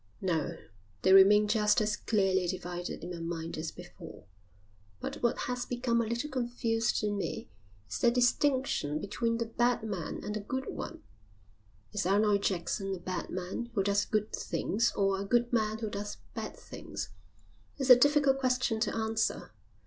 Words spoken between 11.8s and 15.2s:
Is Arnold Jackson a bad man who does good things or